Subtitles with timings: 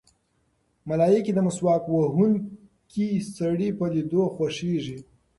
[0.89, 3.07] ملایکې د مسواک وهونکي
[3.37, 4.97] سړي په لیدو خوښېږي.